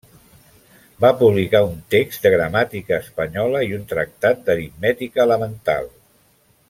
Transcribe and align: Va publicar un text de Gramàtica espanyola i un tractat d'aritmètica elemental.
Va 1.03 1.09
publicar 1.19 1.61
un 1.67 1.75
text 1.95 2.25
de 2.27 2.31
Gramàtica 2.35 2.97
espanyola 3.03 3.61
i 3.69 3.77
un 3.81 3.85
tractat 3.93 4.43
d'aritmètica 4.49 5.25
elemental. 5.31 5.93